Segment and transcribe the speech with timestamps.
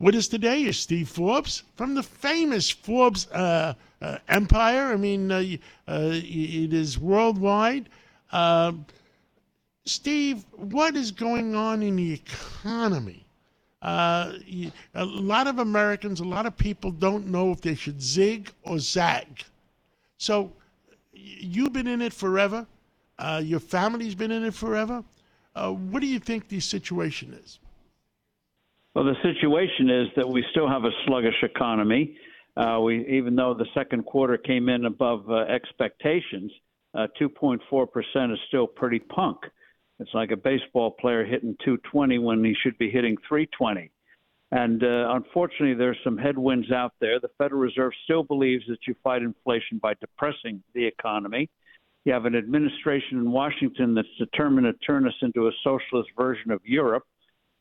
[0.00, 4.92] With us today is Steve Forbes from the famous Forbes uh, uh, empire.
[4.92, 5.42] I mean, uh,
[5.88, 7.88] uh it is worldwide.
[8.30, 8.86] Um,
[9.86, 13.26] Steve, what is going on in the economy?
[13.82, 14.34] Uh,
[14.94, 18.78] a lot of Americans, a lot of people don't know if they should zig or
[18.78, 19.44] zag.
[20.16, 20.52] So,
[21.12, 22.66] you've been in it forever.
[23.18, 25.02] Uh, your family's been in it forever.
[25.54, 27.58] what do you think the situation is?
[28.98, 32.16] Well, the situation is that we still have a sluggish economy.
[32.56, 36.50] Uh, we, even though the second quarter came in above uh, expectations,
[36.96, 39.36] uh, 2.4% is still pretty punk.
[40.00, 43.88] It's like a baseball player hitting 220 when he should be hitting 320.
[44.50, 47.20] And uh, unfortunately, there's some headwinds out there.
[47.20, 51.48] The Federal Reserve still believes that you fight inflation by depressing the economy.
[52.04, 56.50] You have an administration in Washington that's determined to turn us into a socialist version
[56.50, 57.04] of Europe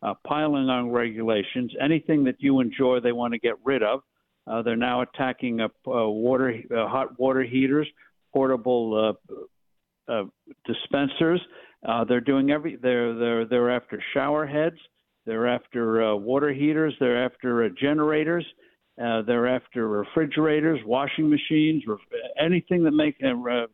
[0.01, 1.73] uh, piling on regulations.
[1.81, 4.01] Anything that you enjoy, they want to get rid of.
[4.45, 7.87] Uh, they're now attacking uh, water, uh, hot water heaters,
[8.33, 9.15] portable
[10.09, 10.23] uh, uh,
[10.65, 11.41] dispensers.
[11.87, 12.75] Uh, they're doing every.
[12.75, 14.77] They're they're they're after shower heads.
[15.25, 16.95] They're after uh, water heaters.
[16.99, 18.45] They're after uh, generators.
[19.01, 21.99] Uh, they're after refrigerators, washing machines, ref-
[22.39, 23.67] anything that make uh, uh,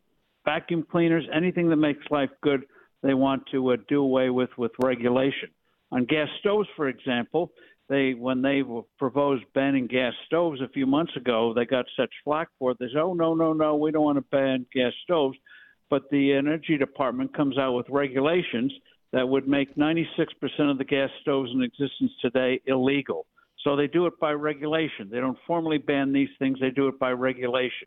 [0.44, 2.64] vacuum cleaners, anything that makes life good.
[3.02, 5.50] They want to uh, do away with with regulation.
[5.94, 7.52] On gas stoves, for example,
[7.88, 8.62] they when they
[8.98, 12.78] proposed banning gas stoves a few months ago, they got such flack for it.
[12.80, 15.38] They said, "Oh no, no, no, we don't want to ban gas stoves."
[15.90, 18.72] But the Energy Department comes out with regulations
[19.12, 23.26] that would make 96% of the gas stoves in existence today illegal.
[23.62, 25.08] So they do it by regulation.
[25.08, 27.86] They don't formally ban these things; they do it by regulation.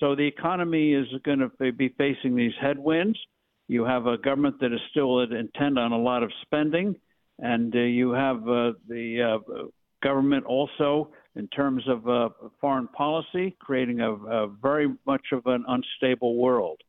[0.00, 3.20] So the economy is going to be facing these headwinds.
[3.68, 6.96] You have a government that is still intent on a lot of spending
[7.40, 9.64] and uh, you have uh, the uh,
[10.02, 12.28] government also in terms of uh,
[12.60, 16.80] foreign policy, creating a, a, very much of an unstable world.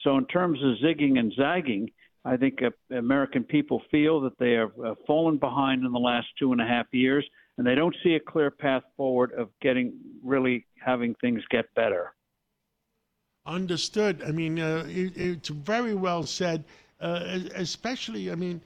[0.00, 1.90] So, in terms of zigging and zagging,
[2.24, 6.28] I think uh, American people feel that they have uh, fallen behind in the last
[6.38, 7.26] two and a half years,
[7.58, 12.14] and they don't see a clear path forward of getting really having things get better.
[13.44, 14.22] Understood.
[14.26, 16.64] I mean, it, it's very well said,
[17.00, 18.60] especially, I mean,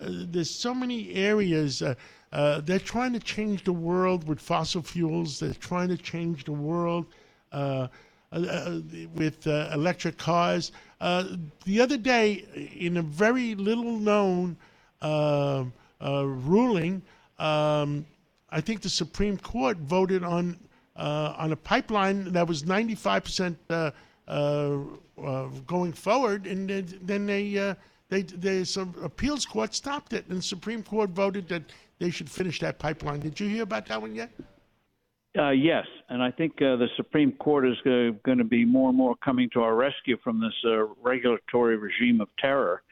[0.00, 1.80] Uh, there's so many areas.
[1.82, 1.94] Uh,
[2.32, 5.40] uh, they're trying to change the world with fossil fuels.
[5.40, 7.06] They're trying to change the world
[7.52, 7.88] uh,
[8.32, 8.80] uh, uh
[9.14, 10.72] with uh, electric cars.
[11.00, 12.44] the other day,
[12.76, 14.56] in a very little known
[16.00, 17.02] ruling,
[17.38, 18.04] um,
[18.50, 20.58] I think the Supreme Court voted on
[20.96, 23.58] on a pipeline that was 95 percent
[25.66, 26.68] going forward, and
[27.02, 27.74] then they
[28.08, 31.62] they, they some appeals court stopped it, and the Supreme Court voted that
[31.98, 33.20] they should finish that pipeline.
[33.20, 34.30] Did you hear about that one yet?
[35.38, 38.96] Uh, yes, and I think uh, the Supreme Court is going to be more and
[38.96, 42.82] more coming to our rescue from this uh, regulatory regime of terror.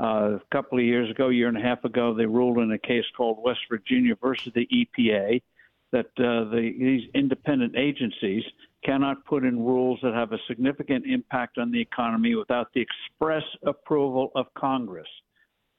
[0.00, 2.72] Uh, a couple of years ago, a year and a half ago, they ruled in
[2.72, 5.40] a case called West Virginia versus the EPA
[5.92, 8.42] that uh, the, these independent agencies
[8.84, 13.42] cannot put in rules that have a significant impact on the economy without the express
[13.64, 15.08] approval of Congress.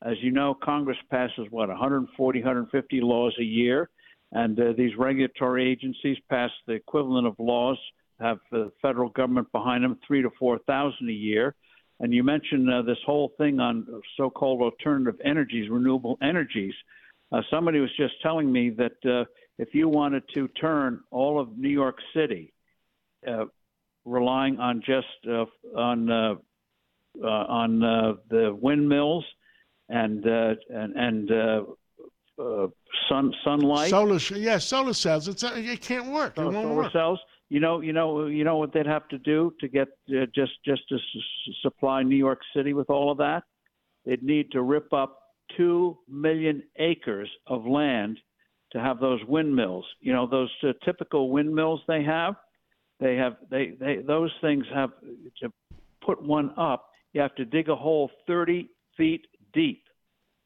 [0.04, 3.90] As you know, Congress passes what 140, 150 laws a year,
[4.32, 7.78] and uh, these regulatory agencies pass the equivalent of laws,
[8.20, 11.56] have the federal government behind them, three to four thousand a year.
[12.02, 13.88] And you mentioned uh, this whole thing on
[14.18, 16.74] so-called alternative energies, renewable energies.
[17.32, 19.24] Uh, somebody was just telling me that uh,
[19.58, 22.52] if you wanted to turn all of New York City
[23.28, 23.46] uh,
[24.06, 25.46] relying on just uh,
[25.78, 26.36] on uh,
[27.24, 29.26] uh, on uh, the windmills
[29.90, 31.64] and uh, and and uh,
[32.42, 32.68] uh,
[33.10, 33.90] sun sunlight.
[33.90, 35.28] Solar, yeah, solar cells.
[35.28, 36.34] It's uh, it can't work.
[36.34, 36.92] It solar, won't solar work.
[36.92, 37.20] cells.
[37.50, 40.54] You know, you know, you know what they'd have to do to get uh, just
[40.66, 43.44] just to s- supply New York City with all of that.
[44.06, 45.20] They'd need to rip up
[45.56, 48.18] two million acres of land
[48.72, 49.86] to have those windmills.
[50.00, 52.36] You know, those uh, typical windmills they have.
[53.00, 54.92] They have they, they those things have
[55.42, 55.52] to
[56.02, 56.90] put one up.
[57.14, 59.84] You have to dig a hole 30 feet deep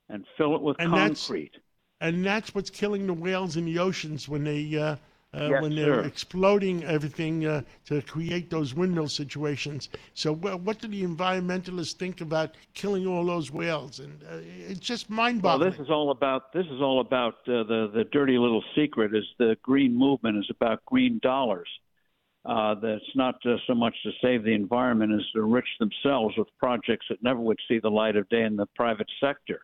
[0.10, 1.52] and fill it with and concrete.
[1.54, 1.64] That's,
[2.02, 4.96] and that's what's killing the whales in the oceans when they uh,
[5.32, 6.08] uh, yes, when they're sir.
[6.08, 9.90] exploding everything uh, to create those windmill situations.
[10.16, 14.00] So, what do the environmentalists think about killing all those whales?
[14.00, 15.70] And uh, it's just mind-boggling.
[15.70, 19.16] Well, this is all about this is all about uh, the the dirty little secret.
[19.16, 21.70] Is the green movement is about green dollars
[22.46, 26.48] uh, that's not uh, so much to save the environment as to enrich themselves with
[26.58, 29.62] projects that never would see the light of day in the private sector.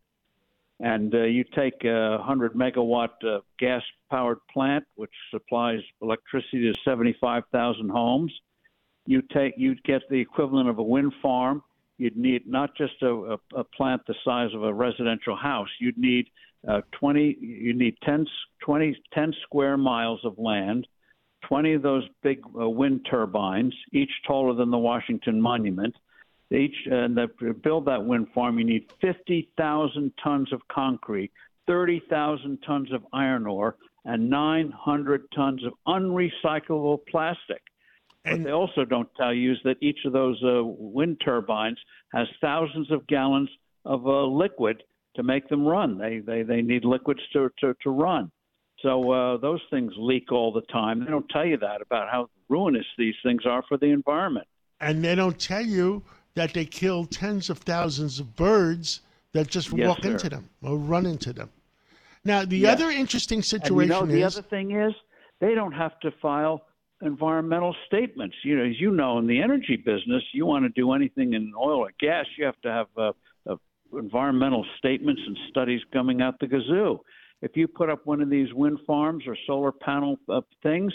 [0.81, 3.81] And uh, you take a 100 megawatt uh, gas
[4.11, 8.33] powered plant, which supplies electricity to 75,000 homes.
[9.05, 11.63] You take you'd get the equivalent of a wind farm.
[11.97, 15.69] You'd need not just a, a, a plant the size of a residential house.
[15.79, 16.27] You'd need
[16.67, 17.37] uh, 20.
[17.39, 18.25] You need 10,
[18.65, 20.87] 20, 10 square miles of land.
[21.47, 25.95] 20 of those big uh, wind turbines, each taller than the Washington Monument.
[26.51, 31.31] Each and uh, to build that wind farm, you need 50,000 tons of concrete,
[31.67, 33.75] 30,000 tons of iron ore,
[34.05, 37.61] and 900 tons of unrecyclable plastic.
[38.25, 41.79] And- what they also don't tell you is that each of those uh, wind turbines
[42.13, 43.49] has thousands of gallons
[43.83, 44.83] of uh, liquid
[45.15, 45.97] to make them run.
[45.97, 48.31] They they, they need liquids to, to, to run.
[48.85, 50.99] So uh, those things leak all the time.
[50.99, 54.47] They don't tell you that about how ruinous these things are for the environment.
[54.79, 56.03] And they don't tell you
[56.35, 59.01] that they kill tens of thousands of birds
[59.31, 60.11] that just Yes, walk sir.
[60.11, 61.49] into them or run into them.
[62.23, 62.73] Now, the Yes.
[62.73, 64.93] other interesting And situation you know, the other thing is
[65.39, 66.61] they don't have to file
[67.01, 68.35] environmental statements.
[68.43, 71.53] You know, as you know, in the energy business, you want to do anything in
[71.57, 73.11] oil or gas, you have to have uh,
[73.49, 73.55] uh,
[73.97, 76.99] environmental statements and studies coming out the gazoo.
[77.41, 80.93] If you put up one of these wind farms or solar panel uh, things,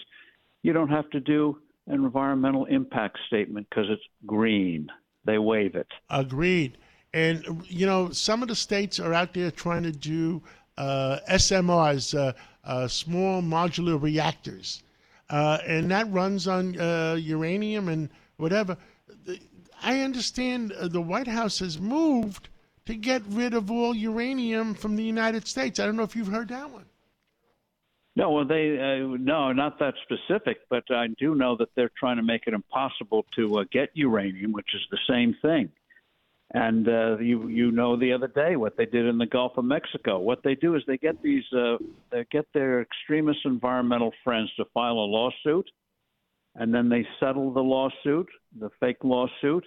[0.63, 4.89] you don't have to do an environmental impact statement because it's green.
[5.25, 5.89] They waive it.
[6.09, 6.79] Agreed.
[7.13, 10.43] And you know, some of the states are out there trying to do
[10.79, 12.33] uh, SMRs, uh,
[12.65, 14.83] uh, small modular reactors,
[15.29, 18.77] uh, and that runs on uh, uranium and whatever.
[19.83, 22.49] I understand the White House has moved
[22.87, 25.79] to get rid of all uranium from the United States.
[25.79, 26.85] I don't know if you've heard that one.
[28.17, 32.17] No, well, they uh, no, not that specific, but I do know that they're trying
[32.17, 35.71] to make it impossible to uh, get uranium, which is the same thing.
[36.53, 39.65] And uh, you you know the other day what they did in the Gulf of
[39.65, 40.19] Mexico.
[40.19, 41.77] What they do is they get these uh,
[42.11, 45.71] they get their extremist environmental friends to file a lawsuit,
[46.57, 48.29] and then they settle the lawsuit,
[48.59, 49.65] the fake lawsuit.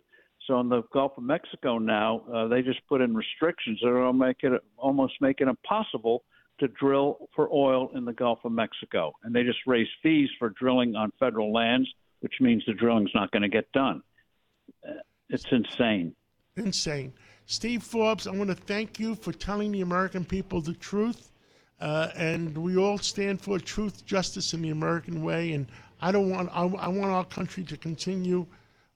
[0.47, 4.13] So in the Gulf of Mexico now, uh, they just put in restrictions that will
[4.13, 6.23] make it almost make it impossible
[6.59, 10.49] to drill for oil in the Gulf of Mexico, and they just raise fees for
[10.49, 14.01] drilling on federal lands, which means the drilling's not going to get done.
[14.87, 14.93] Uh,
[15.29, 16.15] It's insane.
[16.55, 17.13] Insane.
[17.45, 21.31] Steve Forbes, I want to thank you for telling the American people the truth.
[21.79, 25.53] Uh, and we all stand for truth, justice, and the American way.
[25.53, 25.67] And
[26.01, 28.45] I don't want I, I want our country to continue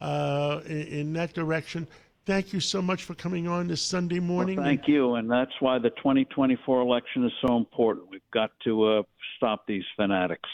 [0.01, 1.87] uh, in, in that direction.
[2.25, 4.57] Thank you so much for coming on this Sunday morning.
[4.57, 8.09] Thank you, and that's why the 2024 election is so important.
[8.09, 9.03] We've got to uh,
[9.37, 10.49] stop these fanatics.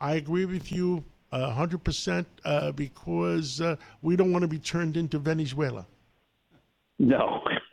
[0.00, 4.96] I agree with you uh, 100% uh, because uh, we don't want to be turned
[4.96, 5.86] into Venezuela.
[6.98, 7.40] No,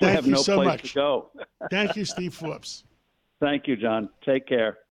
[0.00, 0.82] Thank have you no so place much.
[0.90, 1.30] to go.
[1.70, 2.84] Thank you, Steve Forbes.
[3.40, 4.08] Thank you, John.
[4.24, 4.78] Take care.